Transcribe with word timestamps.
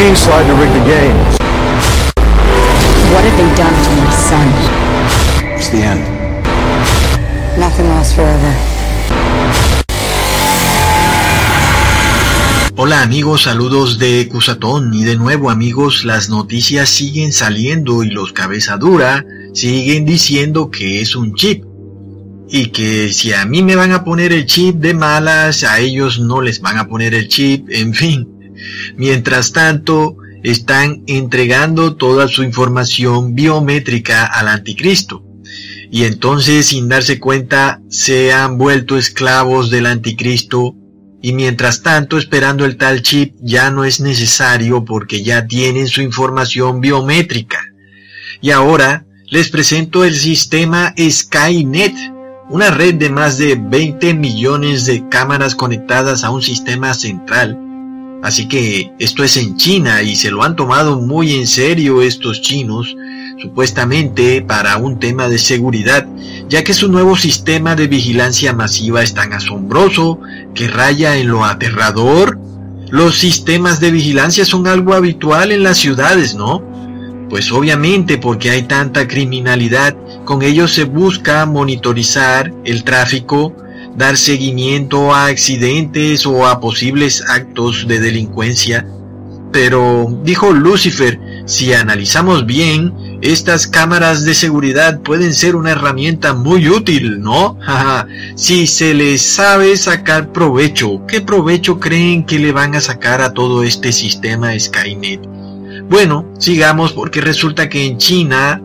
To 0.00 0.06
rig 0.06 0.72
the 0.72 0.84
game. 0.86 1.16
What 3.12 3.22
have 3.22 3.36
they 3.36 3.50
done 3.54 3.76
to 3.84 3.90
my 4.00 4.10
son? 4.28 4.48
It's 5.58 5.68
the 5.68 5.82
end. 5.82 6.00
Nothing 7.58 7.86
lasts 7.90 8.14
forever. 8.14 8.54
Hola 12.76 13.02
amigos, 13.02 13.42
saludos 13.42 13.98
de 13.98 14.26
Cusatón 14.28 14.94
y 14.94 15.04
de 15.04 15.16
nuevo 15.16 15.50
amigos, 15.50 16.06
las 16.06 16.30
noticias 16.30 16.88
siguen 16.88 17.34
saliendo 17.34 18.02
y 18.02 18.08
los 18.08 18.32
cabeza 18.32 18.78
dura 18.78 19.26
siguen 19.52 20.06
diciendo 20.06 20.70
que 20.70 21.02
es 21.02 21.14
un 21.14 21.34
chip 21.34 21.62
y 22.48 22.68
que 22.68 23.12
si 23.12 23.34
a 23.34 23.44
mí 23.44 23.62
me 23.62 23.76
van 23.76 23.92
a 23.92 24.02
poner 24.02 24.32
el 24.32 24.46
chip 24.46 24.76
de 24.76 24.94
malas, 24.94 25.62
a 25.62 25.78
ellos 25.78 26.18
no 26.18 26.40
les 26.40 26.62
van 26.62 26.78
a 26.78 26.88
poner 26.88 27.12
el 27.12 27.28
chip, 27.28 27.68
en 27.68 27.92
fin. 27.92 28.39
Mientras 28.96 29.52
tanto, 29.52 30.16
están 30.42 31.02
entregando 31.06 31.96
toda 31.96 32.28
su 32.28 32.42
información 32.42 33.34
biométrica 33.34 34.24
al 34.24 34.48
anticristo. 34.48 35.24
Y 35.90 36.04
entonces, 36.04 36.66
sin 36.66 36.88
darse 36.88 37.18
cuenta, 37.18 37.80
se 37.88 38.32
han 38.32 38.58
vuelto 38.58 38.96
esclavos 38.96 39.70
del 39.70 39.86
anticristo 39.86 40.76
y 41.22 41.32
mientras 41.32 41.82
tanto 41.82 42.16
esperando 42.16 42.64
el 42.64 42.76
tal 42.76 43.02
chip 43.02 43.34
ya 43.42 43.70
no 43.70 43.84
es 43.84 44.00
necesario 44.00 44.84
porque 44.84 45.22
ya 45.22 45.46
tienen 45.46 45.88
su 45.88 46.00
información 46.00 46.80
biométrica. 46.80 47.58
Y 48.40 48.52
ahora 48.52 49.04
les 49.26 49.50
presento 49.50 50.04
el 50.04 50.16
sistema 50.16 50.94
Skynet, 50.98 51.94
una 52.48 52.70
red 52.70 52.94
de 52.94 53.10
más 53.10 53.36
de 53.36 53.56
20 53.56 54.14
millones 54.14 54.86
de 54.86 55.08
cámaras 55.08 55.54
conectadas 55.54 56.24
a 56.24 56.30
un 56.30 56.40
sistema 56.40 56.94
central 56.94 57.69
Así 58.22 58.48
que 58.48 58.92
esto 58.98 59.24
es 59.24 59.36
en 59.36 59.56
China 59.56 60.02
y 60.02 60.14
se 60.14 60.30
lo 60.30 60.42
han 60.42 60.54
tomado 60.54 61.00
muy 61.00 61.34
en 61.34 61.46
serio 61.46 62.02
estos 62.02 62.42
chinos, 62.42 62.94
supuestamente 63.40 64.42
para 64.42 64.76
un 64.76 64.98
tema 64.98 65.28
de 65.28 65.38
seguridad, 65.38 66.06
ya 66.48 66.62
que 66.62 66.74
su 66.74 66.88
nuevo 66.88 67.16
sistema 67.16 67.76
de 67.76 67.88
vigilancia 67.88 68.52
masiva 68.52 69.02
es 69.02 69.14
tan 69.14 69.32
asombroso 69.32 70.20
que 70.54 70.68
raya 70.68 71.16
en 71.16 71.28
lo 71.28 71.44
aterrador. 71.44 72.38
Los 72.90 73.16
sistemas 73.16 73.80
de 73.80 73.90
vigilancia 73.90 74.44
son 74.44 74.66
algo 74.66 74.94
habitual 74.94 75.52
en 75.52 75.62
las 75.62 75.78
ciudades, 75.78 76.34
¿no? 76.34 76.62
Pues 77.30 77.50
obviamente 77.52 78.18
porque 78.18 78.50
hay 78.50 78.64
tanta 78.64 79.06
criminalidad, 79.06 79.96
con 80.24 80.42
ellos 80.42 80.72
se 80.74 80.84
busca 80.84 81.46
monitorizar 81.46 82.52
el 82.64 82.82
tráfico, 82.84 83.54
dar 83.96 84.16
seguimiento 84.16 85.14
a 85.14 85.26
accidentes 85.26 86.26
o 86.26 86.46
a 86.46 86.60
posibles 86.60 87.22
actos 87.28 87.86
de 87.86 88.00
delincuencia. 88.00 88.86
Pero, 89.52 90.06
dijo 90.22 90.52
Lucifer, 90.52 91.18
si 91.44 91.72
analizamos 91.72 92.46
bien, 92.46 93.18
estas 93.20 93.66
cámaras 93.66 94.24
de 94.24 94.34
seguridad 94.34 95.00
pueden 95.00 95.34
ser 95.34 95.56
una 95.56 95.72
herramienta 95.72 96.34
muy 96.34 96.68
útil, 96.68 97.20
¿no? 97.20 97.58
si 98.36 98.68
se 98.68 98.94
les 98.94 99.22
sabe 99.22 99.76
sacar 99.76 100.30
provecho, 100.30 101.04
¿qué 101.08 101.20
provecho 101.20 101.80
creen 101.80 102.24
que 102.24 102.38
le 102.38 102.52
van 102.52 102.76
a 102.76 102.80
sacar 102.80 103.20
a 103.20 103.34
todo 103.34 103.64
este 103.64 103.92
sistema 103.92 104.58
Skynet? 104.58 105.20
Bueno, 105.88 106.32
sigamos 106.38 106.92
porque 106.92 107.20
resulta 107.20 107.68
que 107.68 107.84
en 107.84 107.98
China 107.98 108.62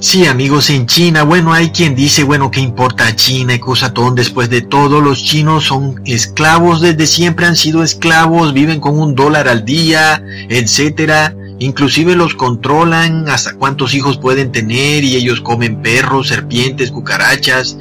Sí, 0.00 0.24
amigos, 0.24 0.70
en 0.70 0.86
China, 0.86 1.24
bueno, 1.24 1.52
hay 1.52 1.70
quien 1.70 1.94
dice, 1.94 2.24
bueno, 2.24 2.50
¿qué 2.50 2.60
importa 2.60 3.14
China 3.14 3.52
y 3.52 3.58
Cusatón? 3.58 4.14
Después 4.14 4.48
de 4.48 4.62
todo, 4.62 5.02
los 5.02 5.22
chinos 5.22 5.64
son 5.64 6.00
esclavos, 6.06 6.80
desde 6.80 7.06
siempre 7.06 7.44
han 7.44 7.54
sido 7.54 7.82
esclavos, 7.82 8.54
viven 8.54 8.80
con 8.80 8.98
un 8.98 9.14
dólar 9.14 9.46
al 9.46 9.66
día, 9.66 10.24
etcétera. 10.48 11.34
Inclusive 11.58 12.16
los 12.16 12.34
controlan 12.34 13.28
hasta 13.28 13.52
cuántos 13.52 13.92
hijos 13.92 14.16
pueden 14.16 14.52
tener 14.52 15.04
y 15.04 15.16
ellos 15.16 15.42
comen 15.42 15.82
perros, 15.82 16.28
serpientes, 16.28 16.90
cucarachas. 16.90 17.76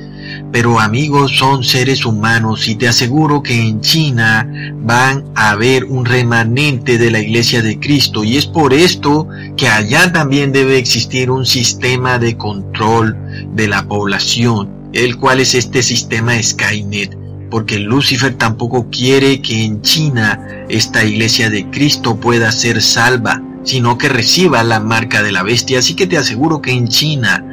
Pero 0.51 0.79
amigos, 0.79 1.37
son 1.37 1.63
seres 1.63 2.05
humanos 2.05 2.67
y 2.67 2.75
te 2.75 2.87
aseguro 2.87 3.43
que 3.43 3.53
en 3.53 3.81
China 3.81 4.49
van 4.77 5.25
a 5.35 5.51
haber 5.51 5.85
un 5.85 6.05
remanente 6.05 6.97
de 6.97 7.11
la 7.11 7.19
iglesia 7.19 7.61
de 7.61 7.79
Cristo 7.79 8.23
y 8.23 8.37
es 8.37 8.47
por 8.47 8.73
esto 8.73 9.27
que 9.55 9.67
allá 9.67 10.11
también 10.11 10.51
debe 10.51 10.77
existir 10.77 11.29
un 11.29 11.45
sistema 11.45 12.17
de 12.17 12.35
control 12.35 13.15
de 13.53 13.67
la 13.67 13.87
población, 13.87 14.89
el 14.93 15.17
cual 15.17 15.39
es 15.39 15.53
este 15.53 15.83
sistema 15.83 16.41
Skynet 16.41 17.19
porque 17.49 17.79
Lucifer 17.79 18.35
tampoco 18.35 18.89
quiere 18.89 19.41
que 19.41 19.63
en 19.63 19.81
China 19.81 20.65
esta 20.69 21.03
iglesia 21.03 21.49
de 21.49 21.69
Cristo 21.69 22.19
pueda 22.19 22.51
ser 22.51 22.81
salva, 22.81 23.41
sino 23.63 23.97
que 23.97 24.09
reciba 24.09 24.63
la 24.63 24.79
marca 24.79 25.23
de 25.23 25.31
la 25.31 25.43
bestia. 25.43 25.79
Así 25.79 25.95
que 25.95 26.07
te 26.07 26.17
aseguro 26.17 26.61
que 26.61 26.71
en 26.71 26.87
China 26.87 27.43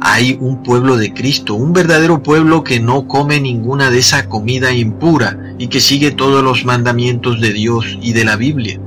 hay 0.00 0.38
un 0.40 0.62
pueblo 0.62 0.96
de 0.96 1.12
Cristo, 1.12 1.54
un 1.54 1.72
verdadero 1.72 2.22
pueblo 2.22 2.64
que 2.64 2.80
no 2.80 3.06
come 3.06 3.40
ninguna 3.40 3.90
de 3.90 3.98
esa 3.98 4.28
comida 4.28 4.72
impura 4.72 5.54
y 5.58 5.68
que 5.68 5.80
sigue 5.80 6.10
todos 6.10 6.42
los 6.42 6.64
mandamientos 6.64 7.40
de 7.40 7.52
Dios 7.52 7.98
y 8.00 8.12
de 8.12 8.24
la 8.24 8.36
Biblia. 8.36 8.80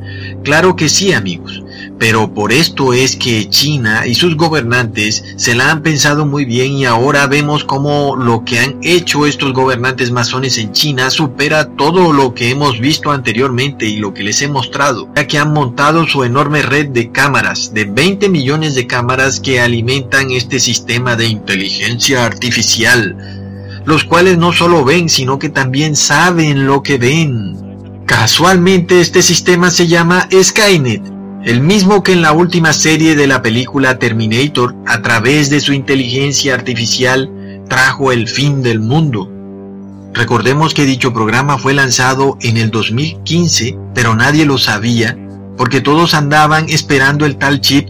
Claro 0.44 0.76
que 0.76 0.90
sí, 0.90 1.14
amigos, 1.14 1.64
pero 2.00 2.34
por 2.34 2.52
esto 2.52 2.94
es 2.94 3.16
que 3.16 3.50
China 3.50 4.06
y 4.06 4.16
sus 4.16 4.36
gobernantes 4.36 5.24
se 5.38 5.56
la 5.56 5.72
han 5.72 5.84
pensado 5.84 6.26
muy 6.26 6.46
bien 6.46 6.74
y 6.74 6.86
ahora 6.86 7.28
vemos 7.28 7.64
cómo 7.64 8.16
lo 8.16 8.44
que 8.44 8.60
han 8.60 8.78
hecho 8.82 9.26
estos 9.26 9.54
gobernantes 9.54 10.12
masones 10.12 10.58
en 10.58 10.72
China 10.72 11.10
supera 11.10 11.70
todo 11.70 12.12
lo 12.12 12.34
que 12.34 12.50
hemos 12.50 12.80
visto 12.80 13.12
anteriormente 13.12 13.86
y 13.86 13.98
lo 13.98 14.14
que 14.14 14.24
les 14.24 14.42
he 14.42 14.48
mostrado, 14.48 15.08
ya 15.16 15.28
que 15.28 15.38
han 15.38 15.54
montado 15.54 16.06
su 16.08 16.24
enorme 16.24 16.62
red 16.62 16.90
de 16.90 17.12
cámaras, 17.12 17.74
de 17.74 17.86
20 17.86 18.30
millones 18.30 18.76
de 18.76 18.88
cámaras 18.88 19.40
que 19.40 19.62
alimentan 19.62 20.32
este 20.32 20.60
sistema 20.60 21.16
de 21.16 21.28
inteligencia 21.28 22.26
artificial, 22.26 23.82
los 23.86 24.04
cuales 24.04 24.38
no 24.38 24.52
solo 24.52 24.84
ven, 24.84 25.10
sino 25.10 25.40
que 25.40 25.50
también 25.50 25.96
saben 25.96 26.66
lo 26.66 26.84
que 26.84 26.98
ven. 26.98 28.04
Casualmente 28.06 29.00
este 29.00 29.22
sistema 29.22 29.72
se 29.72 29.88
llama 29.88 30.28
Skynet 30.32 31.13
el 31.44 31.60
mismo 31.60 32.04
que 32.04 32.14
en 32.14 32.22
la 32.22 32.32
última 32.32 32.72
serie 32.72 33.16
de 33.16 33.28
la 33.28 33.42
película 33.42 34.00
Terminator, 34.00 34.76
a 34.86 35.02
través 35.02 35.50
de 35.50 35.60
su 35.60 35.74
inteligencia 35.74 36.54
artificial, 36.54 37.30
trajo 37.68 38.14
el 38.14 38.30
fin 38.30 38.62
del 38.62 38.80
mundo. 38.80 39.30
Recordemos 40.14 40.74
que 40.74 40.86
dicho 40.86 41.12
programa 41.12 41.58
fue 41.58 41.74
lanzado 41.74 42.38
en 42.42 42.56
el 42.56 42.72
2015, 42.72 43.78
pero 43.94 44.16
nadie 44.16 44.46
lo 44.46 44.58
sabía, 44.58 45.18
porque 45.58 45.82
todos 45.82 46.14
andaban 46.14 46.70
esperando 46.70 47.26
el 47.26 47.36
tal 47.36 47.60
chip. 47.60 47.90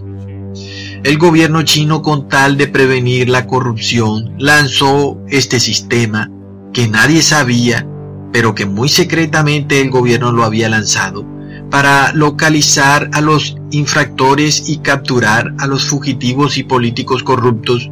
El 1.04 1.20
gobierno 1.20 1.62
chino 1.62 2.02
con 2.02 2.28
tal 2.28 2.58
de 2.58 2.68
prevenir 2.68 3.30
la 3.30 3.46
corrupción 3.46 4.34
lanzó 4.40 5.20
este 5.30 5.60
sistema 5.60 6.32
que 6.74 6.88
nadie 6.88 7.22
sabía, 7.22 7.88
pero 8.32 8.56
que 8.56 8.66
muy 8.66 8.90
secretamente 8.90 9.80
el 9.80 9.92
gobierno 9.92 10.32
lo 10.32 10.44
había 10.44 10.70
lanzado 10.70 11.33
para 11.74 12.14
localizar 12.14 13.10
a 13.14 13.22
los 13.22 13.58
infractores 13.72 14.70
y 14.70 14.78
capturar 14.78 15.56
a 15.58 15.66
los 15.66 15.86
fugitivos 15.86 16.60
y 16.60 16.64
políticos 16.64 17.24
corruptos, 17.24 17.90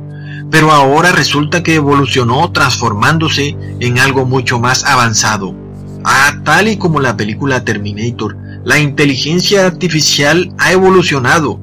pero 0.51 0.71
ahora 0.71 1.11
resulta 1.11 1.63
que 1.63 1.73
evolucionó 1.73 2.51
transformándose 2.51 3.57
en 3.79 3.97
algo 3.97 4.27
mucho 4.27 4.59
más 4.59 4.83
avanzado. 4.83 5.55
Ah, 6.03 6.31
tal 6.43 6.67
y 6.67 6.77
como 6.77 6.99
la 6.99 7.17
película 7.17 7.65
Terminator, 7.65 8.37
la 8.63 8.77
inteligencia 8.77 9.65
artificial 9.65 10.53
ha 10.59 10.71
evolucionado. 10.73 11.59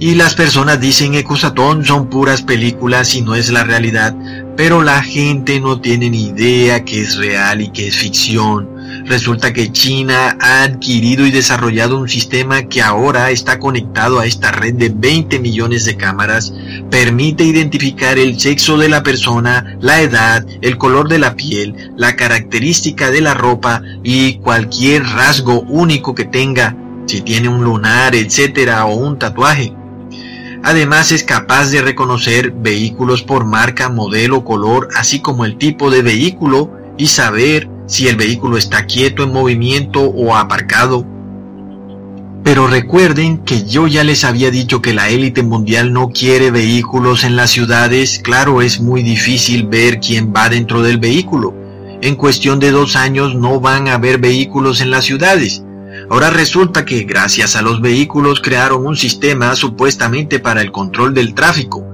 Y 0.00 0.16
las 0.16 0.34
personas 0.34 0.80
dicen 0.80 1.14
Ecosatón 1.14 1.84
son 1.84 2.10
puras 2.10 2.42
películas 2.42 3.14
y 3.14 3.22
no 3.22 3.36
es 3.36 3.48
la 3.52 3.62
realidad, 3.62 4.12
pero 4.56 4.82
la 4.82 5.00
gente 5.04 5.60
no 5.60 5.80
tiene 5.80 6.10
ni 6.10 6.30
idea 6.30 6.84
que 6.84 7.00
es 7.00 7.16
real 7.16 7.60
y 7.60 7.70
que 7.70 7.86
es 7.86 7.94
ficción 7.94 8.71
Resulta 9.04 9.52
que 9.52 9.72
China 9.72 10.36
ha 10.40 10.62
adquirido 10.62 11.26
y 11.26 11.30
desarrollado 11.30 11.98
un 11.98 12.08
sistema 12.08 12.62
que 12.62 12.82
ahora 12.82 13.30
está 13.30 13.58
conectado 13.58 14.20
a 14.20 14.26
esta 14.26 14.52
red 14.52 14.74
de 14.74 14.90
20 14.94 15.38
millones 15.40 15.84
de 15.84 15.96
cámaras, 15.96 16.52
permite 16.90 17.44
identificar 17.44 18.18
el 18.18 18.38
sexo 18.38 18.78
de 18.78 18.88
la 18.88 19.02
persona, 19.02 19.76
la 19.80 20.00
edad, 20.00 20.46
el 20.60 20.78
color 20.78 21.08
de 21.08 21.18
la 21.18 21.34
piel, 21.34 21.92
la 21.96 22.16
característica 22.16 23.10
de 23.10 23.20
la 23.20 23.34
ropa 23.34 23.82
y 24.02 24.34
cualquier 24.34 25.04
rasgo 25.04 25.60
único 25.62 26.14
que 26.14 26.24
tenga, 26.24 26.76
si 27.06 27.20
tiene 27.20 27.48
un 27.48 27.64
lunar, 27.64 28.14
etcétera, 28.14 28.86
o 28.86 28.94
un 28.94 29.18
tatuaje. 29.18 29.74
Además 30.64 31.10
es 31.10 31.24
capaz 31.24 31.70
de 31.70 31.82
reconocer 31.82 32.52
vehículos 32.52 33.22
por 33.22 33.44
marca, 33.44 33.88
modelo, 33.88 34.44
color, 34.44 34.88
así 34.94 35.20
como 35.20 35.44
el 35.44 35.58
tipo 35.58 35.90
de 35.90 36.02
vehículo 36.02 36.70
y 36.96 37.08
saber 37.08 37.68
si 37.86 38.08
el 38.08 38.16
vehículo 38.16 38.56
está 38.56 38.86
quieto 38.86 39.22
en 39.22 39.32
movimiento 39.32 40.02
o 40.02 40.36
aparcado. 40.36 41.06
Pero 42.44 42.66
recuerden 42.66 43.38
que 43.38 43.64
yo 43.64 43.86
ya 43.86 44.02
les 44.02 44.24
había 44.24 44.50
dicho 44.50 44.82
que 44.82 44.94
la 44.94 45.08
élite 45.08 45.42
mundial 45.42 45.92
no 45.92 46.08
quiere 46.08 46.50
vehículos 46.50 47.22
en 47.22 47.36
las 47.36 47.50
ciudades. 47.50 48.20
Claro, 48.22 48.62
es 48.62 48.80
muy 48.80 49.02
difícil 49.02 49.66
ver 49.68 50.00
quién 50.00 50.32
va 50.34 50.48
dentro 50.48 50.82
del 50.82 50.98
vehículo. 50.98 51.54
En 52.00 52.16
cuestión 52.16 52.58
de 52.58 52.72
dos 52.72 52.96
años 52.96 53.36
no 53.36 53.60
van 53.60 53.86
a 53.86 53.94
haber 53.94 54.18
vehículos 54.18 54.80
en 54.80 54.90
las 54.90 55.04
ciudades. 55.04 55.62
Ahora 56.10 56.30
resulta 56.30 56.84
que 56.84 57.04
gracias 57.04 57.54
a 57.54 57.62
los 57.62 57.80
vehículos 57.80 58.40
crearon 58.40 58.86
un 58.86 58.96
sistema 58.96 59.54
supuestamente 59.54 60.40
para 60.40 60.62
el 60.62 60.72
control 60.72 61.14
del 61.14 61.34
tráfico. 61.34 61.91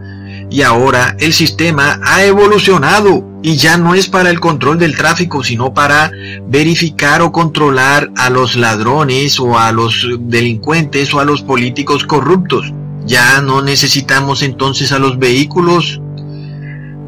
Y 0.51 0.63
ahora 0.63 1.15
el 1.19 1.33
sistema 1.33 2.01
ha 2.03 2.25
evolucionado 2.25 3.25
y 3.43 3.57
ya 3.57 3.77
no 3.77 3.95
es 3.95 4.09
para 4.09 4.31
el 4.31 4.41
control 4.41 4.79
del 4.79 4.97
tráfico, 4.97 5.45
sino 5.45 5.75
para 5.75 6.11
verificar 6.47 7.23
o 7.23 7.33
controlar 7.33 8.11
a 8.17 8.31
los 8.31 8.57
ladrones 8.57 9.39
o 9.39 9.59
a 9.59 9.71
los 9.73 10.07
delincuentes 10.21 11.13
o 11.15 11.21
a 11.21 11.25
los 11.25 11.43
políticos 11.43 12.05
corruptos. 12.05 12.73
Ya 13.05 13.41
no 13.41 13.63
necesitamos 13.63 14.43
entonces 14.43 14.93
a 14.93 14.99
los 14.99 15.19
vehículos. 15.19 16.01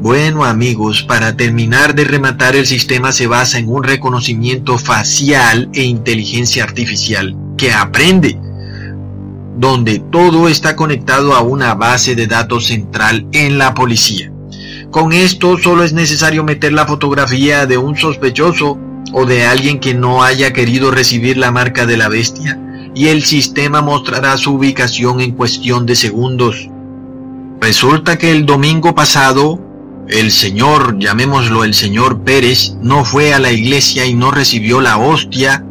Bueno 0.01 0.45
amigos, 0.45 1.03
para 1.03 1.35
terminar 1.35 1.93
de 1.93 2.05
rematar 2.05 2.55
el 2.55 2.65
sistema 2.65 3.11
se 3.11 3.27
basa 3.27 3.59
en 3.59 3.69
un 3.69 3.83
reconocimiento 3.83 4.79
facial 4.79 5.69
e 5.73 5.83
inteligencia 5.83 6.63
artificial 6.63 7.35
que 7.55 7.71
aprende 7.71 8.39
donde 9.61 9.99
todo 9.99 10.49
está 10.49 10.75
conectado 10.75 11.35
a 11.35 11.41
una 11.41 11.75
base 11.75 12.15
de 12.15 12.25
datos 12.25 12.65
central 12.65 13.27
en 13.31 13.59
la 13.59 13.75
policía. 13.75 14.33
Con 14.89 15.13
esto 15.13 15.55
solo 15.59 15.83
es 15.83 15.93
necesario 15.93 16.43
meter 16.43 16.73
la 16.73 16.87
fotografía 16.87 17.67
de 17.67 17.77
un 17.77 17.95
sospechoso 17.95 18.79
o 19.13 19.25
de 19.27 19.45
alguien 19.45 19.79
que 19.79 19.93
no 19.93 20.23
haya 20.23 20.51
querido 20.51 20.89
recibir 20.89 21.37
la 21.37 21.51
marca 21.51 21.85
de 21.85 21.95
la 21.95 22.09
bestia 22.09 22.59
y 22.95 23.09
el 23.09 23.23
sistema 23.23 23.83
mostrará 23.83 24.35
su 24.35 24.55
ubicación 24.55 25.21
en 25.21 25.33
cuestión 25.33 25.85
de 25.85 25.95
segundos. 25.95 26.67
Resulta 27.61 28.17
que 28.17 28.31
el 28.31 28.47
domingo 28.47 28.95
pasado 28.95 29.61
el 30.07 30.31
señor, 30.31 30.97
llamémoslo 30.97 31.63
el 31.63 31.75
señor 31.75 32.23
Pérez, 32.23 32.73
no 32.81 33.05
fue 33.05 33.35
a 33.35 33.39
la 33.39 33.51
iglesia 33.51 34.07
y 34.07 34.15
no 34.15 34.31
recibió 34.31 34.81
la 34.81 34.97
hostia 34.97 35.63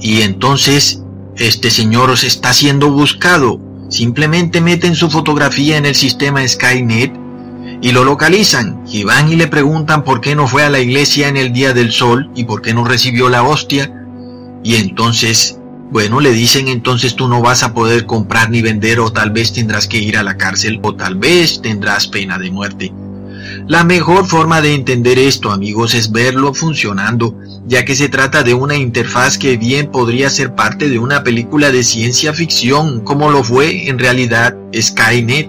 y 0.00 0.22
entonces 0.22 1.03
este 1.36 1.70
señor 1.70 2.16
se 2.16 2.28
está 2.28 2.52
siendo 2.52 2.90
buscado. 2.90 3.60
Simplemente 3.88 4.60
meten 4.60 4.94
su 4.94 5.10
fotografía 5.10 5.76
en 5.76 5.86
el 5.86 5.94
sistema 5.94 6.46
Skynet 6.46 7.12
y 7.82 7.92
lo 7.92 8.04
localizan 8.04 8.82
y 8.88 9.04
van 9.04 9.30
y 9.30 9.36
le 9.36 9.48
preguntan 9.48 10.04
por 10.04 10.20
qué 10.20 10.34
no 10.34 10.46
fue 10.46 10.62
a 10.62 10.70
la 10.70 10.80
iglesia 10.80 11.28
en 11.28 11.36
el 11.36 11.52
día 11.52 11.74
del 11.74 11.92
sol 11.92 12.30
y 12.34 12.44
por 12.44 12.62
qué 12.62 12.72
no 12.72 12.84
recibió 12.84 13.28
la 13.28 13.42
hostia. 13.42 13.92
Y 14.62 14.76
entonces, 14.76 15.58
bueno, 15.90 16.20
le 16.20 16.32
dicen 16.32 16.68
entonces 16.68 17.14
tú 17.16 17.28
no 17.28 17.42
vas 17.42 17.62
a 17.62 17.74
poder 17.74 18.06
comprar 18.06 18.50
ni 18.50 18.62
vender 18.62 19.00
o 19.00 19.12
tal 19.12 19.30
vez 19.30 19.52
tendrás 19.52 19.86
que 19.86 19.98
ir 19.98 20.16
a 20.16 20.22
la 20.22 20.36
cárcel 20.36 20.80
o 20.82 20.94
tal 20.94 21.16
vez 21.16 21.60
tendrás 21.60 22.06
pena 22.06 22.38
de 22.38 22.50
muerte. 22.50 22.92
La 23.66 23.82
mejor 23.82 24.26
forma 24.26 24.60
de 24.60 24.74
entender 24.74 25.18
esto, 25.18 25.50
amigos, 25.50 25.94
es 25.94 26.12
verlo 26.12 26.52
funcionando, 26.52 27.34
ya 27.66 27.86
que 27.86 27.96
se 27.96 28.10
trata 28.10 28.42
de 28.42 28.52
una 28.52 28.76
interfaz 28.76 29.38
que 29.38 29.56
bien 29.56 29.90
podría 29.90 30.28
ser 30.28 30.54
parte 30.54 30.90
de 30.90 30.98
una 30.98 31.24
película 31.24 31.72
de 31.72 31.82
ciencia 31.82 32.34
ficción, 32.34 33.00
como 33.00 33.30
lo 33.30 33.42
fue 33.42 33.88
en 33.88 33.98
realidad 33.98 34.54
Skynet. 34.78 35.48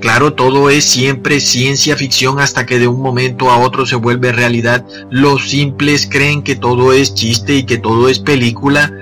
Claro, 0.00 0.34
todo 0.34 0.68
es 0.68 0.84
siempre 0.84 1.40
ciencia 1.40 1.96
ficción 1.96 2.38
hasta 2.38 2.66
que 2.66 2.78
de 2.78 2.88
un 2.88 3.00
momento 3.00 3.50
a 3.50 3.56
otro 3.56 3.86
se 3.86 3.96
vuelve 3.96 4.30
realidad. 4.32 4.84
Los 5.10 5.48
simples 5.48 6.06
creen 6.10 6.42
que 6.42 6.56
todo 6.56 6.92
es 6.92 7.14
chiste 7.14 7.54
y 7.54 7.64
que 7.64 7.78
todo 7.78 8.10
es 8.10 8.18
película. 8.18 8.92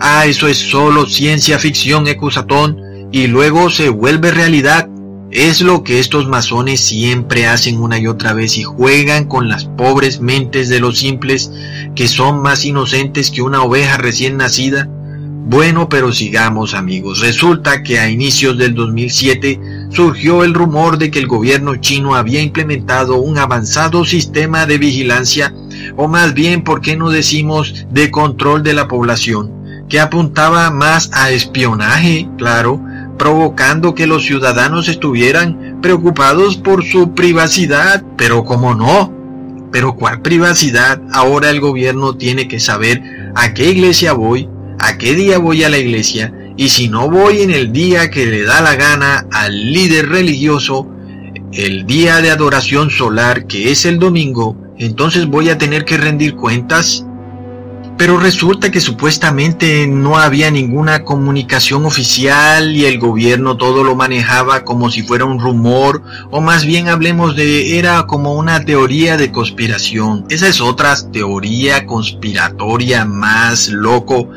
Ah, 0.00 0.24
eso 0.24 0.48
es 0.48 0.56
solo 0.56 1.04
ciencia 1.04 1.58
ficción, 1.58 2.06
Ecusatón, 2.06 2.80
y 3.12 3.26
luego 3.26 3.68
se 3.68 3.90
vuelve 3.90 4.30
realidad. 4.30 4.88
Es 5.34 5.62
lo 5.62 5.82
que 5.82 5.98
estos 5.98 6.28
masones 6.28 6.80
siempre 6.80 7.48
hacen 7.48 7.80
una 7.80 7.98
y 7.98 8.06
otra 8.06 8.34
vez 8.34 8.56
y 8.56 8.62
juegan 8.62 9.24
con 9.24 9.48
las 9.48 9.64
pobres 9.64 10.20
mentes 10.20 10.68
de 10.68 10.78
los 10.78 11.00
simples 11.00 11.50
que 11.96 12.06
son 12.06 12.40
más 12.40 12.64
inocentes 12.64 13.32
que 13.32 13.42
una 13.42 13.64
oveja 13.64 13.96
recién 13.96 14.36
nacida. 14.36 14.88
Bueno, 14.88 15.88
pero 15.88 16.12
sigamos 16.12 16.72
amigos. 16.72 17.20
Resulta 17.20 17.82
que 17.82 17.98
a 17.98 18.08
inicios 18.08 18.56
del 18.58 18.76
2007 18.76 19.58
surgió 19.90 20.44
el 20.44 20.54
rumor 20.54 20.98
de 20.98 21.10
que 21.10 21.18
el 21.18 21.26
gobierno 21.26 21.74
chino 21.74 22.14
había 22.14 22.40
implementado 22.40 23.16
un 23.16 23.36
avanzado 23.36 24.04
sistema 24.04 24.66
de 24.66 24.78
vigilancia, 24.78 25.52
o 25.96 26.06
más 26.06 26.32
bien, 26.32 26.62
¿por 26.62 26.80
qué 26.80 26.96
no 26.96 27.10
decimos 27.10 27.86
de 27.90 28.12
control 28.12 28.62
de 28.62 28.74
la 28.74 28.86
población? 28.86 29.64
que 29.88 30.00
apuntaba 30.00 30.70
más 30.70 31.10
a 31.12 31.30
espionaje, 31.30 32.26
claro, 32.38 32.80
provocando 33.16 33.94
que 33.94 34.06
los 34.06 34.24
ciudadanos 34.24 34.88
estuvieran 34.88 35.78
preocupados 35.80 36.56
por 36.56 36.84
su 36.84 37.14
privacidad. 37.14 38.02
Pero 38.16 38.44
como 38.44 38.74
no, 38.74 39.12
pero 39.72 39.96
¿cuál 39.96 40.22
privacidad? 40.22 41.00
Ahora 41.12 41.50
el 41.50 41.60
gobierno 41.60 42.16
tiene 42.16 42.48
que 42.48 42.60
saber 42.60 43.02
a 43.34 43.54
qué 43.54 43.70
iglesia 43.70 44.12
voy, 44.12 44.48
a 44.78 44.98
qué 44.98 45.14
día 45.14 45.38
voy 45.38 45.64
a 45.64 45.68
la 45.68 45.78
iglesia, 45.78 46.32
y 46.56 46.68
si 46.68 46.88
no 46.88 47.10
voy 47.10 47.42
en 47.42 47.50
el 47.50 47.72
día 47.72 48.10
que 48.10 48.26
le 48.26 48.44
da 48.44 48.60
la 48.60 48.76
gana 48.76 49.26
al 49.32 49.72
líder 49.72 50.08
religioso, 50.08 50.88
el 51.52 51.86
día 51.86 52.20
de 52.20 52.30
adoración 52.30 52.90
solar 52.90 53.46
que 53.46 53.72
es 53.72 53.84
el 53.84 53.98
domingo, 53.98 54.56
entonces 54.78 55.26
voy 55.26 55.50
a 55.50 55.58
tener 55.58 55.84
que 55.84 55.96
rendir 55.96 56.36
cuentas 56.36 57.03
pero 57.96 58.18
resulta 58.18 58.70
que 58.70 58.80
supuestamente 58.80 59.86
no 59.86 60.18
había 60.18 60.50
ninguna 60.50 61.04
comunicación 61.04 61.86
oficial 61.86 62.74
y 62.74 62.86
el 62.86 62.98
gobierno 62.98 63.56
todo 63.56 63.84
lo 63.84 63.94
manejaba 63.94 64.64
como 64.64 64.90
si 64.90 65.02
fuera 65.02 65.24
un 65.24 65.38
rumor, 65.38 66.02
o 66.30 66.40
más 66.40 66.64
bien 66.64 66.88
hablemos 66.88 67.36
de 67.36 67.78
era 67.78 68.06
como 68.06 68.34
una 68.34 68.64
teoría 68.64 69.16
de 69.16 69.30
conspiración. 69.30 70.24
Esa 70.28 70.48
es 70.48 70.60
otra 70.60 70.94
teoría 71.12 71.86
conspiratoria 71.86 73.04
más 73.04 73.68
loco. 73.68 74.28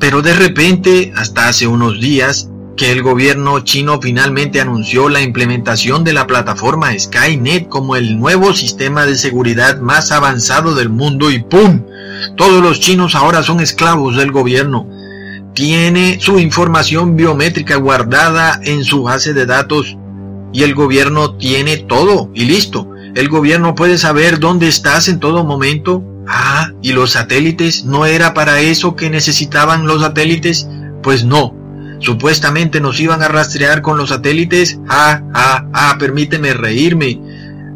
Pero 0.00 0.20
de 0.20 0.34
repente, 0.34 1.12
hasta 1.14 1.46
hace 1.46 1.68
unos 1.68 2.00
días, 2.00 2.48
que 2.76 2.90
el 2.90 3.02
gobierno 3.02 3.60
chino 3.60 4.00
finalmente 4.00 4.60
anunció 4.60 5.08
la 5.08 5.20
implementación 5.20 6.04
de 6.04 6.14
la 6.14 6.26
plataforma 6.26 6.98
Skynet 6.98 7.68
como 7.68 7.96
el 7.96 8.18
nuevo 8.18 8.54
sistema 8.54 9.06
de 9.06 9.16
seguridad 9.16 9.78
más 9.78 10.10
avanzado 10.10 10.74
del 10.74 10.88
mundo 10.88 11.30
y 11.30 11.40
¡pum! 11.40 11.82
Todos 12.36 12.62
los 12.62 12.80
chinos 12.80 13.14
ahora 13.14 13.42
son 13.42 13.60
esclavos 13.60 14.16
del 14.16 14.32
gobierno. 14.32 14.88
Tiene 15.54 16.18
su 16.20 16.38
información 16.38 17.16
biométrica 17.16 17.76
guardada 17.76 18.58
en 18.64 18.84
su 18.84 19.02
base 19.02 19.34
de 19.34 19.46
datos 19.46 19.96
y 20.52 20.62
el 20.62 20.74
gobierno 20.74 21.36
tiene 21.36 21.78
todo 21.78 22.30
y 22.34 22.44
listo. 22.44 22.88
El 23.14 23.28
gobierno 23.28 23.74
puede 23.74 23.98
saber 23.98 24.38
dónde 24.38 24.68
estás 24.68 25.08
en 25.08 25.20
todo 25.20 25.44
momento. 25.44 26.02
Ah, 26.26 26.70
¿y 26.80 26.92
los 26.92 27.12
satélites? 27.12 27.84
¿No 27.84 28.06
era 28.06 28.32
para 28.32 28.60
eso 28.60 28.96
que 28.96 29.10
necesitaban 29.10 29.86
los 29.86 30.00
satélites? 30.00 30.68
Pues 31.02 31.24
no. 31.24 31.54
Supuestamente 31.98 32.80
nos 32.80 32.98
iban 33.00 33.22
a 33.22 33.28
rastrear 33.28 33.82
con 33.82 33.98
los 33.98 34.08
satélites. 34.08 34.78
Ah, 34.88 35.22
ah, 35.34 35.66
ah, 35.72 35.96
permíteme 35.98 36.54
reírme. 36.54 37.20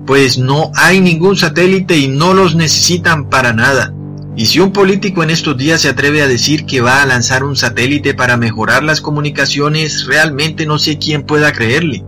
Pues 0.07 0.39
no 0.39 0.71
hay 0.75 1.01
ningún 1.01 1.37
satélite 1.37 1.99
y 1.99 2.09
no 2.09 2.33
los 2.33 2.55
necesitan 2.55 3.29
para 3.29 3.53
nada. 3.53 3.93
Y 4.37 4.45
si 4.45 4.61
un 4.61 4.71
político 4.71 5.23
en 5.23 5.31
estos 5.31 5.57
días 5.57 5.81
se 5.81 5.89
atreve 5.89 6.21
a 6.21 6.29
decir 6.29 6.67
que 6.67 6.83
va 6.83 7.01
a 7.01 7.07
lanzar 7.07 7.43
un 7.43 7.57
satélite 7.57 8.13
para 8.13 8.37
mejorar 8.37 8.85
las 8.85 9.01
comunicaciones, 9.01 10.05
realmente 10.05 10.67
no 10.67 10.79
sé 10.79 10.99
quién 10.99 11.23
pueda 11.23 11.53
creerle. 11.53 12.05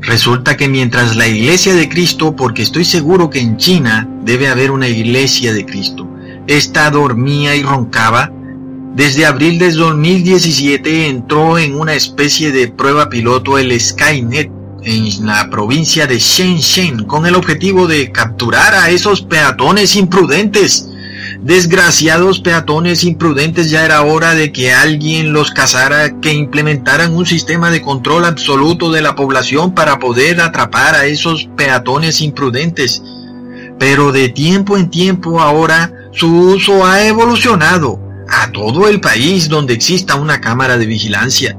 Resulta 0.00 0.56
que 0.56 0.68
mientras 0.68 1.14
la 1.14 1.28
iglesia 1.28 1.74
de 1.74 1.88
Cristo, 1.88 2.34
porque 2.34 2.62
estoy 2.62 2.84
seguro 2.84 3.30
que 3.30 3.38
en 3.38 3.56
China 3.56 4.08
debe 4.24 4.48
haber 4.48 4.72
una 4.72 4.88
iglesia 4.88 5.52
de 5.52 5.64
Cristo, 5.64 6.08
esta 6.48 6.90
dormía 6.90 7.54
y 7.54 7.62
roncaba, 7.62 8.32
desde 8.96 9.26
abril 9.26 9.60
de 9.60 9.70
2017 9.70 11.08
entró 11.08 11.56
en 11.56 11.76
una 11.76 11.94
especie 11.94 12.50
de 12.50 12.66
prueba 12.66 13.08
piloto 13.08 13.58
el 13.58 13.78
Skynet 13.78 14.50
en 14.82 15.26
la 15.26 15.50
provincia 15.50 16.06
de 16.06 16.18
Shenzhen 16.18 17.04
con 17.04 17.26
el 17.26 17.34
objetivo 17.36 17.86
de 17.86 18.10
capturar 18.10 18.74
a 18.74 18.90
esos 18.90 19.22
peatones 19.22 19.94
imprudentes 19.96 20.88
Desgraciados 21.40 22.40
peatones 22.40 23.04
imprudentes, 23.04 23.70
ya 23.70 23.84
era 23.84 24.02
hora 24.02 24.34
de 24.34 24.52
que 24.52 24.72
alguien 24.72 25.32
los 25.32 25.50
cazara, 25.50 26.20
que 26.20 26.32
implementaran 26.32 27.14
un 27.14 27.26
sistema 27.26 27.70
de 27.70 27.82
control 27.82 28.24
absoluto 28.24 28.90
de 28.90 29.02
la 29.02 29.14
población 29.14 29.74
para 29.74 29.98
poder 29.98 30.40
atrapar 30.40 30.94
a 30.94 31.06
esos 31.06 31.48
peatones 31.56 32.20
imprudentes. 32.20 33.02
Pero 33.78 34.12
de 34.12 34.28
tiempo 34.28 34.76
en 34.76 34.90
tiempo 34.90 35.40
ahora 35.40 35.92
su 36.12 36.34
uso 36.34 36.84
ha 36.86 37.06
evolucionado 37.06 38.00
a 38.28 38.50
todo 38.50 38.88
el 38.88 39.00
país 39.00 39.48
donde 39.48 39.74
exista 39.74 40.14
una 40.16 40.40
cámara 40.40 40.78
de 40.78 40.86
vigilancia. 40.86 41.56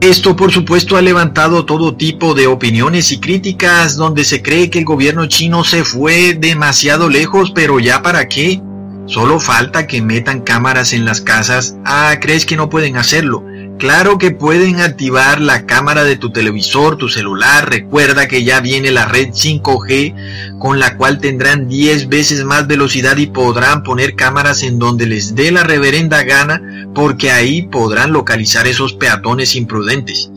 Esto 0.00 0.36
por 0.36 0.52
supuesto 0.52 0.96
ha 0.96 1.02
levantado 1.02 1.64
todo 1.64 1.96
tipo 1.96 2.34
de 2.34 2.46
opiniones 2.46 3.10
y 3.10 3.18
críticas 3.18 3.96
donde 3.96 4.24
se 4.24 4.42
cree 4.42 4.70
que 4.70 4.78
el 4.78 4.84
gobierno 4.84 5.26
chino 5.26 5.64
se 5.64 5.84
fue 5.84 6.34
demasiado 6.34 7.08
lejos, 7.08 7.50
pero 7.52 7.80
ya 7.80 8.00
para 8.00 8.28
qué. 8.28 8.62
Solo 9.08 9.40
falta 9.40 9.86
que 9.86 10.02
metan 10.02 10.42
cámaras 10.42 10.92
en 10.92 11.06
las 11.06 11.22
casas. 11.22 11.76
Ah, 11.86 12.14
¿crees 12.20 12.44
que 12.44 12.56
no 12.56 12.68
pueden 12.68 12.98
hacerlo? 12.98 13.42
Claro 13.78 14.18
que 14.18 14.32
pueden 14.32 14.80
activar 14.80 15.40
la 15.40 15.64
cámara 15.64 16.04
de 16.04 16.16
tu 16.16 16.30
televisor, 16.30 16.98
tu 16.98 17.08
celular. 17.08 17.70
Recuerda 17.70 18.28
que 18.28 18.44
ya 18.44 18.60
viene 18.60 18.90
la 18.90 19.06
red 19.06 19.28
5G 19.28 20.58
con 20.58 20.78
la 20.78 20.98
cual 20.98 21.20
tendrán 21.20 21.68
10 21.68 22.10
veces 22.10 22.44
más 22.44 22.66
velocidad 22.66 23.16
y 23.16 23.28
podrán 23.28 23.82
poner 23.82 24.14
cámaras 24.14 24.62
en 24.62 24.78
donde 24.78 25.06
les 25.06 25.34
dé 25.34 25.52
la 25.52 25.64
reverenda 25.64 26.22
gana 26.24 26.60
porque 26.94 27.30
ahí 27.30 27.62
podrán 27.62 28.12
localizar 28.12 28.66
esos 28.66 28.92
peatones 28.92 29.56
imprudentes. 29.56 30.30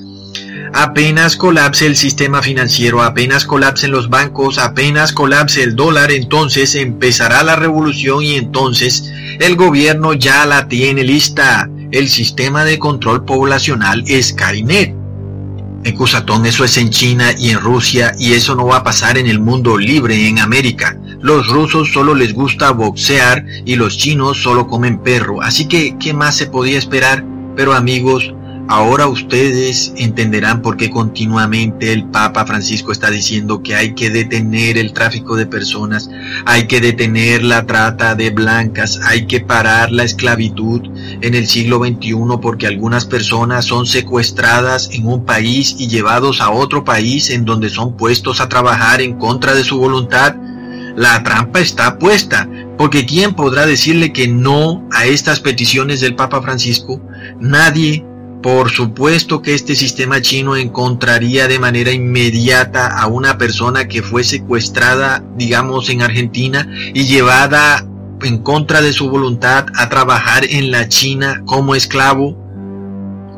Apenas 0.74 1.36
colapse 1.36 1.86
el 1.86 1.98
sistema 1.98 2.42
financiero, 2.42 3.02
apenas 3.04 3.46
colapsen 3.46 3.92
los 3.92 4.10
bancos, 4.10 4.58
apenas 4.58 5.12
colapse 5.12 5.64
el 5.64 5.76
dólar, 5.76 6.12
entonces 6.12 6.76
empezará 6.76 7.44
la 7.44 7.58
revolución 7.58 8.24
y 8.24 8.36
entonces 8.36 9.12
el 9.40 9.58
gobierno 9.58 10.14
ya 10.14 10.46
la 10.46 10.70
tiene 10.70 11.04
lista 11.04 11.70
el 11.92 12.08
sistema 12.08 12.64
de 12.64 12.80
control 12.80 13.26
poblacional 13.26 14.06
Skynet. 14.08 14.96
En 15.84 15.96
Cusatón 15.96 16.46
eso 16.46 16.64
es 16.64 16.78
en 16.78 16.90
China 16.90 17.32
y 17.38 17.50
en 17.50 17.60
Rusia 17.60 18.14
y 18.18 18.34
eso 18.34 18.56
no 18.56 18.68
va 18.68 18.78
a 18.78 18.84
pasar 18.84 19.18
en 19.18 19.28
el 19.28 19.40
mundo 19.40 19.78
libre 19.78 20.28
en 20.28 20.40
América. 20.40 20.96
Los 21.20 21.48
rusos 21.48 21.92
solo 21.92 22.16
les 22.16 22.34
gusta 22.34 22.72
boxear 22.72 23.44
y 23.66 23.76
los 23.76 23.98
chinos 23.98 24.42
solo 24.42 24.68
comen 24.68 25.00
perro. 25.00 25.42
Así 25.42 25.68
que, 25.68 25.98
¿qué 26.00 26.14
más 26.14 26.38
se 26.38 26.48
podía 26.48 26.78
esperar? 26.78 27.26
Pero 27.56 27.74
amigos, 27.74 28.34
Ahora 28.72 29.08
ustedes 29.08 29.92
entenderán 29.98 30.62
por 30.62 30.78
qué 30.78 30.90
continuamente 30.90 31.92
el 31.92 32.06
Papa 32.06 32.46
Francisco 32.46 32.94
está 32.94 33.12
diciendo 33.12 33.62
que 33.62 33.76
hay 33.76 33.96
que 33.96 34.10
detener 34.10 34.78
el 34.78 34.94
tráfico 34.94 35.36
de 35.36 35.46
personas, 35.46 36.10
hay 36.46 36.68
que 36.68 36.80
detener 36.80 37.44
la 37.44 37.66
trata 37.66 38.16
de 38.16 38.30
blancas, 38.30 39.02
hay 39.04 39.28
que 39.28 39.42
parar 39.42 39.92
la 39.92 40.06
esclavitud 40.06 40.84
en 41.20 41.36
el 41.36 41.48
siglo 41.48 41.80
XXI 41.80 42.16
porque 42.42 42.66
algunas 42.66 43.06
personas 43.06 43.66
son 43.66 43.86
secuestradas 43.86 44.90
en 44.94 45.06
un 45.06 45.26
país 45.26 45.76
y 45.78 45.90
llevados 45.90 46.40
a 46.40 46.50
otro 46.50 46.86
país 46.86 47.30
en 47.30 47.44
donde 47.44 47.70
son 47.70 47.98
puestos 47.98 48.40
a 48.40 48.48
trabajar 48.48 49.02
en 49.02 49.18
contra 49.18 49.54
de 49.54 49.66
su 49.66 49.80
voluntad. 49.80 50.38
La 50.96 51.22
trampa 51.24 51.60
está 51.60 52.00
puesta, 52.00 52.48
porque 52.78 53.06
¿quién 53.06 53.34
podrá 53.34 53.66
decirle 53.66 54.14
que 54.14 54.30
no 54.30 54.88
a 54.94 55.08
estas 55.08 55.42
peticiones 55.42 56.00
del 56.00 56.16
Papa 56.16 56.42
Francisco? 56.42 57.02
Nadie 57.38 58.06
por 58.42 58.72
supuesto 58.72 59.42
que 59.42 59.54
este 59.54 59.76
sistema 59.76 60.22
chino 60.22 60.56
encontraría 60.56 61.48
de 61.48 61.60
manera 61.60 61.92
inmediata 61.92 62.88
a 62.88 63.08
una 63.08 63.38
persona 63.38 63.88
que 63.88 64.02
fue 64.02 64.24
secuestrada, 64.24 65.24
digamos, 65.36 65.90
en 65.90 66.02
Argentina 66.02 66.68
y 66.94 67.06
llevada 67.06 67.86
en 68.24 68.40
contra 68.40 68.82
de 68.82 68.94
su 68.94 69.10
voluntad 69.10 69.66
a 69.76 69.90
trabajar 69.90 70.44
en 70.50 70.72
la 70.72 70.88
China 70.88 71.44
como 71.46 71.76
esclavo. 71.76 72.38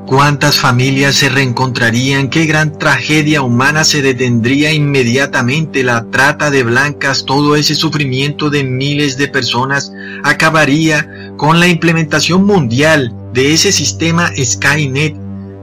¿Cuántas 0.06 0.60
familias 0.60 1.16
se 1.16 1.30
reencontrarían? 1.30 2.30
¿Qué 2.30 2.46
gran 2.46 2.78
tragedia 2.78 3.42
humana 3.42 3.84
se 3.84 4.02
detendría 4.02 4.74
inmediatamente? 4.74 5.84
La 5.84 6.06
trata 6.12 6.50
de 6.52 6.64
blancas, 6.64 7.26
todo 7.26 7.56
ese 7.56 7.76
sufrimiento 7.76 8.50
de 8.50 8.64
miles 8.64 9.18
de 9.18 9.28
personas 9.28 9.94
acabaría 10.24 11.08
con 11.38 11.60
la 11.60 11.68
implementación 11.68 12.46
mundial 12.46 13.14
de 13.34 13.54
ese 13.54 13.72
sistema 13.72 14.32
Skynet. 14.38 15.16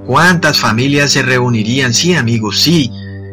¿Cuántas 0.06 0.58
familias 0.58 1.12
se 1.12 1.22
reunirían? 1.22 1.94
Sí, 1.94 2.14
amigos, 2.14 2.60
sí. 2.60 2.90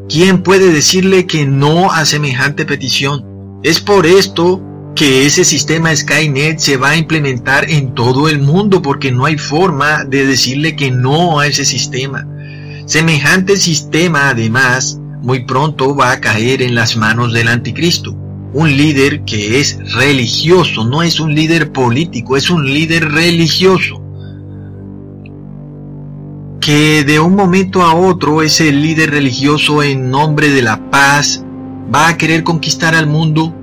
¿Quién 0.07 0.43
puede 0.43 0.71
decirle 0.71 1.25
que 1.25 1.45
no 1.45 1.91
a 1.91 2.05
semejante 2.05 2.65
petición? 2.65 3.25
Es 3.63 3.79
por 3.81 4.05
esto 4.05 4.61
que 4.95 5.25
ese 5.25 5.43
sistema 5.43 5.95
Skynet 5.95 6.59
se 6.59 6.77
va 6.77 6.91
a 6.91 6.97
implementar 6.97 7.69
en 7.69 7.93
todo 7.93 8.29
el 8.29 8.39
mundo 8.39 8.81
porque 8.81 9.11
no 9.11 9.25
hay 9.25 9.37
forma 9.37 10.03
de 10.03 10.25
decirle 10.25 10.75
que 10.75 10.91
no 10.91 11.39
a 11.39 11.47
ese 11.47 11.65
sistema. 11.65 12.27
Semejante 12.85 13.57
sistema 13.57 14.29
además 14.29 14.99
muy 15.21 15.45
pronto 15.45 15.95
va 15.95 16.11
a 16.11 16.21
caer 16.21 16.61
en 16.61 16.75
las 16.75 16.95
manos 16.95 17.33
del 17.33 17.47
anticristo. 17.47 18.15
Un 18.53 18.77
líder 18.77 19.23
que 19.23 19.59
es 19.59 19.77
religioso, 19.93 20.85
no 20.85 21.03
es 21.03 21.19
un 21.19 21.35
líder 21.35 21.71
político, 21.71 22.37
es 22.37 22.49
un 22.49 22.65
líder 22.65 23.11
religioso 23.11 24.06
que 26.67 27.05
de 27.05 27.17
un 27.21 27.33
momento 27.33 27.81
a 27.81 27.95
otro 27.95 28.41
ese 28.41 28.73
líder 28.73 29.11
religioso 29.11 29.83
en 29.83 30.11
nombre 30.11 30.49
de 30.49 30.61
la 30.61 30.89
paz 30.91 31.41
va 31.95 32.09
a 32.09 32.17
querer 32.17 32.43
conquistar 32.43 32.93
al 32.93 33.07
mundo. 33.07 33.55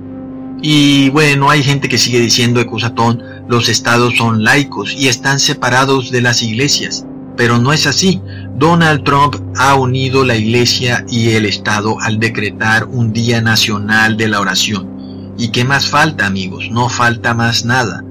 Y 0.59 1.09
bueno, 1.11 1.51
hay 1.51 1.61
gente 1.61 1.87
que 1.87 1.99
sigue 1.99 2.19
diciendo, 2.19 2.59
Ecusatón, 2.59 3.21
los 3.47 3.69
estados 3.69 4.17
son 4.17 4.43
laicos 4.43 4.91
y 4.97 5.07
están 5.07 5.39
separados 5.39 6.09
de 6.09 6.21
las 6.21 6.41
iglesias. 6.41 7.05
Pero 7.37 7.59
no 7.59 7.73
es 7.73 7.85
así. 7.85 8.23
Donald 8.55 9.03
Trump 9.03 9.35
ha 9.55 9.75
unido 9.75 10.25
la 10.25 10.35
iglesia 10.35 11.05
y 11.07 11.29
el 11.29 11.45
estado 11.45 12.01
al 12.01 12.19
decretar 12.19 12.85
un 12.85 13.13
día 13.13 13.39
nacional 13.39 14.17
de 14.17 14.29
la 14.29 14.39
oración. 14.39 15.33
¿Y 15.37 15.49
qué 15.49 15.63
más 15.63 15.89
falta, 15.89 16.25
amigos? 16.25 16.69
No 16.71 16.89
falta 16.89 17.35
más 17.35 17.65
nada. 17.65 18.03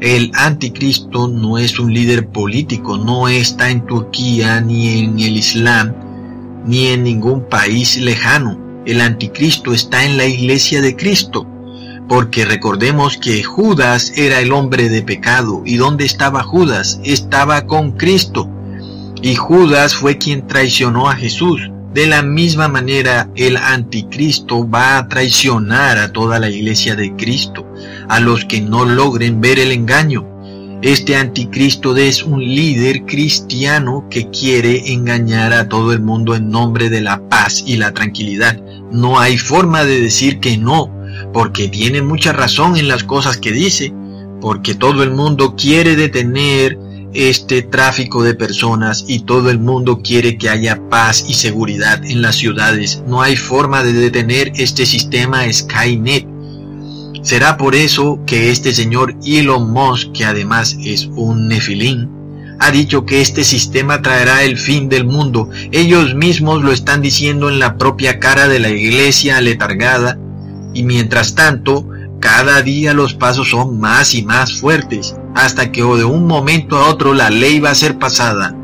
El 0.00 0.30
anticristo 0.34 1.28
no 1.28 1.58
es 1.58 1.78
un 1.78 1.92
líder 1.92 2.26
político, 2.28 2.96
no 2.96 3.28
está 3.28 3.68
en 3.68 3.84
Turquía 3.84 4.58
ni 4.62 4.98
en 4.98 5.20
el 5.20 5.36
Islam, 5.36 5.94
ni 6.64 6.86
en 6.86 7.02
ningún 7.02 7.46
país 7.50 7.98
lejano. 7.98 8.58
El 8.86 9.02
anticristo 9.02 9.74
está 9.74 10.06
en 10.06 10.16
la 10.16 10.24
iglesia 10.24 10.80
de 10.80 10.96
Cristo, 10.96 11.46
porque 12.08 12.46
recordemos 12.46 13.18
que 13.18 13.42
Judas 13.42 14.14
era 14.16 14.40
el 14.40 14.52
hombre 14.52 14.88
de 14.88 15.02
pecado. 15.02 15.62
¿Y 15.66 15.76
dónde 15.76 16.06
estaba 16.06 16.42
Judas? 16.42 16.98
Estaba 17.04 17.66
con 17.66 17.92
Cristo. 17.92 18.48
Y 19.20 19.34
Judas 19.34 19.94
fue 19.94 20.16
quien 20.16 20.46
traicionó 20.46 21.10
a 21.10 21.14
Jesús. 21.14 21.60
De 21.92 22.06
la 22.06 22.22
misma 22.22 22.68
manera, 22.68 23.28
el 23.34 23.56
anticristo 23.56 24.68
va 24.68 24.96
a 24.96 25.08
traicionar 25.08 25.98
a 25.98 26.12
toda 26.12 26.38
la 26.38 26.48
iglesia 26.48 26.94
de 26.94 27.16
Cristo 27.16 27.66
a 28.08 28.20
los 28.20 28.44
que 28.44 28.60
no 28.60 28.84
logren 28.84 29.40
ver 29.40 29.58
el 29.58 29.72
engaño. 29.72 30.24
Este 30.82 31.16
anticristo 31.16 31.96
es 31.96 32.22
un 32.22 32.40
líder 32.44 33.04
cristiano 33.06 34.06
que 34.08 34.30
quiere 34.30 34.92
engañar 34.92 35.52
a 35.52 35.68
todo 35.68 35.92
el 35.92 36.00
mundo 36.00 36.36
en 36.36 36.48
nombre 36.48 36.90
de 36.90 37.00
la 37.00 37.28
paz 37.28 37.64
y 37.66 37.76
la 37.76 37.92
tranquilidad. 37.92 38.62
No 38.92 39.18
hay 39.18 39.36
forma 39.36 39.84
de 39.84 40.00
decir 40.00 40.38
que 40.38 40.56
no, 40.56 40.94
porque 41.32 41.66
tiene 41.66 42.02
mucha 42.02 42.32
razón 42.32 42.76
en 42.76 42.86
las 42.86 43.02
cosas 43.02 43.36
que 43.36 43.50
dice, 43.50 43.92
porque 44.40 44.76
todo 44.76 45.02
el 45.02 45.10
mundo 45.10 45.56
quiere 45.56 45.96
detener 45.96 46.78
este 47.12 47.62
tráfico 47.62 48.22
de 48.22 48.34
personas 48.34 49.04
y 49.08 49.20
todo 49.20 49.50
el 49.50 49.58
mundo 49.58 50.00
quiere 50.02 50.38
que 50.38 50.48
haya 50.48 50.80
paz 50.88 51.24
y 51.28 51.34
seguridad 51.34 52.04
en 52.04 52.22
las 52.22 52.36
ciudades. 52.36 53.02
No 53.06 53.22
hay 53.22 53.36
forma 53.36 53.82
de 53.82 53.92
detener 53.92 54.52
este 54.56 54.86
sistema 54.86 55.50
Skynet. 55.52 56.26
Será 57.22 57.56
por 57.56 57.74
eso 57.74 58.20
que 58.26 58.50
este 58.50 58.72
señor 58.72 59.14
Elon 59.24 59.72
Musk, 59.72 60.12
que 60.12 60.24
además 60.24 60.76
es 60.82 61.06
un 61.06 61.48
nefilín, 61.48 62.20
ha 62.60 62.70
dicho 62.70 63.06
que 63.06 63.22
este 63.22 63.42
sistema 63.42 64.02
traerá 64.02 64.44
el 64.44 64.58
fin 64.58 64.88
del 64.90 65.06
mundo. 65.06 65.48
Ellos 65.72 66.14
mismos 66.14 66.62
lo 66.62 66.72
están 66.72 67.00
diciendo 67.00 67.48
en 67.48 67.58
la 67.58 67.78
propia 67.78 68.20
cara 68.20 68.48
de 68.48 68.58
la 68.58 68.68
iglesia 68.68 69.40
letargada. 69.40 70.18
Y 70.74 70.82
mientras 70.82 71.34
tanto, 71.34 71.88
cada 72.20 72.60
día 72.60 72.92
los 72.92 73.14
pasos 73.14 73.48
son 73.48 73.80
más 73.80 74.14
y 74.14 74.22
más 74.22 74.60
fuertes, 74.60 75.16
hasta 75.34 75.72
que 75.72 75.82
de 75.82 76.04
un 76.04 76.26
momento 76.26 76.76
a 76.76 76.88
otro 76.88 77.14
la 77.14 77.30
ley 77.30 77.60
va 77.60 77.70
a 77.70 77.74
ser 77.74 77.98
pasada 77.98 78.54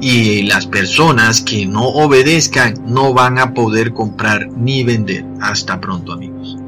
y 0.00 0.42
las 0.42 0.66
personas 0.66 1.40
que 1.40 1.66
no 1.66 1.84
obedezcan 1.84 2.74
no 2.86 3.14
van 3.14 3.38
a 3.38 3.54
poder 3.54 3.92
comprar 3.94 4.48
ni 4.50 4.84
vender. 4.84 5.24
Hasta 5.40 5.80
pronto 5.80 6.12
amigos. 6.12 6.58